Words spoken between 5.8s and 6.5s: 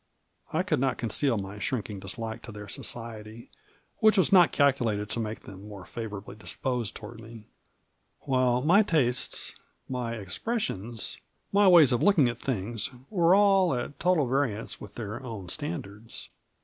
favorably